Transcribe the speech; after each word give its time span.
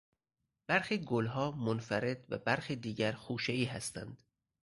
برخی 0.67 0.97
گلها 0.97 1.51
منفرد 1.51 2.25
و 2.31 2.37
برخی 2.37 2.75
دیگر 2.75 3.11
خوشهای 3.11 3.63
هستند. 3.65 4.23